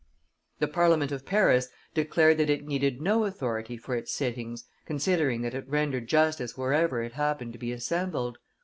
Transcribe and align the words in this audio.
The 0.57 0.67
Parliament 0.67 1.11
of 1.11 1.27
Paris 1.27 1.67
declared 1.93 2.39
that 2.39 2.49
it 2.49 2.65
needed 2.65 2.99
no 3.03 3.23
authority 3.23 3.77
for 3.77 3.95
its 3.95 4.11
sittings, 4.11 4.63
considering 4.83 5.43
that 5.43 5.53
it 5.53 5.67
rendered 5.69 6.07
justice 6.07 6.57
wherever 6.57 7.03
it 7.03 7.13
happened 7.13 7.53
to 7.53 7.59
be 7.59 7.71
assembled. 7.71 8.39